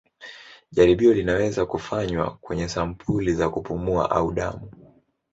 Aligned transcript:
Jaribio 0.71 1.13
linaweza 1.13 1.65
kufanywa 1.65 2.37
kwenye 2.41 2.67
sampuli 2.69 3.33
za 3.33 3.49
kupumua 3.49 4.11
au 4.11 4.31
damu. 4.31 4.69